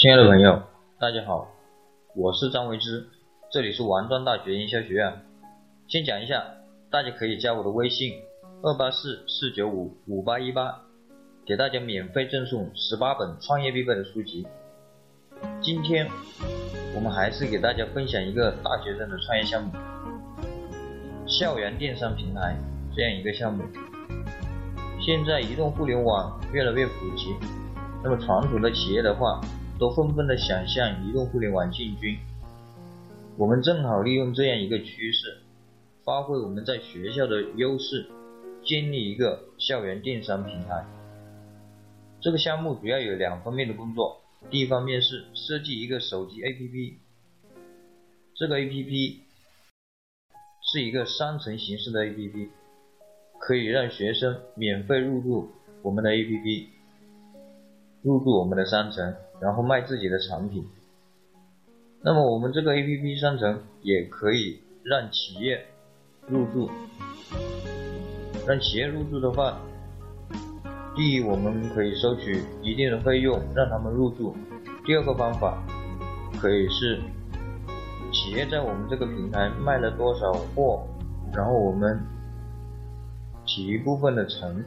[0.00, 0.62] 亲爱的朋友，
[1.00, 1.48] 大家好，
[2.14, 3.08] 我是张维之，
[3.50, 5.12] 这里是王庄大学营销学院。
[5.88, 6.40] 先讲一下，
[6.88, 8.12] 大家可以加我的微信
[8.62, 10.82] 二八四四九五五八一八，
[11.44, 14.46] 给大家免费赠送十八本创业必备的书籍。
[15.60, 16.08] 今天
[16.94, 19.72] 我们还是给大家分享一个大学生的创业项目——
[21.26, 22.56] 校园电商平台
[22.94, 23.64] 这样一个项目。
[25.00, 27.34] 现在移动互联网越来越普及，
[28.04, 29.40] 那么传统的企业的话，
[29.78, 32.18] 都纷纷的想向移动互联网进军。
[33.36, 35.38] 我们正好利用这样一个趋势，
[36.04, 38.06] 发挥我们在学校的优势，
[38.64, 40.84] 建立一个校园电商平台。
[42.20, 46.94] 这个项目主要有两方面的工作，第一方面是设计一个手机 APP，
[48.34, 49.18] 这个 APP
[50.62, 52.48] 是一个商城形式的 APP，
[53.38, 55.48] 可以让学生免费入驻
[55.82, 56.66] 我们的 APP，
[58.02, 59.14] 入驻我们的商城。
[59.40, 60.66] 然后卖自己的产品，
[62.02, 65.64] 那么我们这个 A P P 商城也可以让企业
[66.26, 66.68] 入驻，
[68.48, 69.60] 让企业入驻的话，
[70.96, 74.34] 第一我们可以收取一定的费用让他们入驻，
[74.84, 75.62] 第二个方法
[76.40, 77.00] 可以是
[78.12, 80.84] 企业在我们这个平台卖了多少货，
[81.32, 81.96] 然后我们
[83.46, 84.64] 起一部分的成。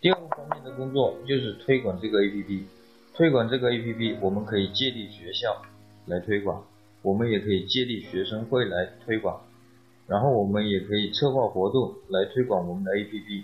[0.00, 2.62] 第二个方面的工作就是推广这个 APP，
[3.14, 5.60] 推广这个 APP，我们可以借力学校
[6.06, 6.64] 来推广，
[7.02, 9.40] 我们也可以借力学生会来推广，
[10.06, 13.42] 然后我们也可以策划活动来推广我们的 APP，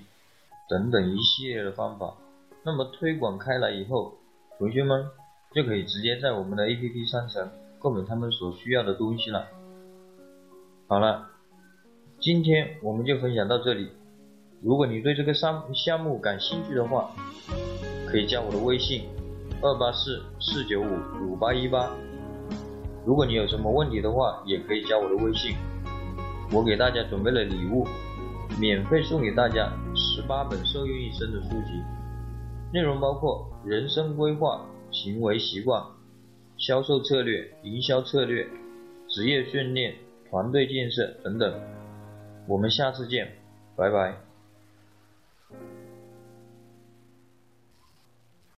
[0.71, 2.15] 等等一系列的方法。
[2.63, 4.15] 那么推广开来以后，
[4.57, 5.07] 同学们
[5.53, 9.49] 就可以直接在我们的 APP 商城购买他们所需要的东西了。
[10.87, 11.31] 好了，
[12.21, 13.89] 今天我们就分享到这里。
[14.65, 17.11] 如果你对这个项项目感兴趣的话，
[18.09, 19.03] 可以加我的微信
[19.61, 20.89] 二八四四九五
[21.21, 21.91] 五八一八。
[23.05, 25.55] 如果你有什么问题的话，也可以加我的微信。
[26.51, 27.87] 我给大家准备了礼物，
[28.59, 31.83] 免费送给大家十八本受用一生的书籍，
[32.73, 35.83] 内容包括人生规划、行为习惯、
[36.57, 38.49] 销售策略、营销策略、
[39.11, 39.95] 职业训练、
[40.31, 41.53] 团队建设等等。
[42.49, 43.31] 我们下次见，
[43.77, 44.15] 拜拜。
[45.61, 45.84] Thank you.